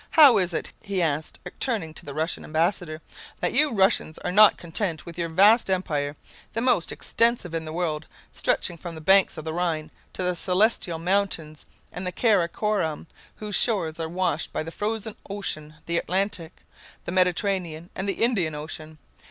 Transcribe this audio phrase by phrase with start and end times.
[0.17, 3.01] "How is it," he asked, turning to the Russian ambassador,
[3.39, 6.15] "that you Russians are not content with your vast empire,
[6.53, 10.35] the most extensive in the world, stretching from the banks of the Rhine to the
[10.35, 15.99] Celestial Mountains and the Kara Korum, whose shores are washed by the Frozen Ocean, the
[15.99, 16.63] Atlantic,
[17.05, 18.97] the Mediterranean, and the Indian Ocean?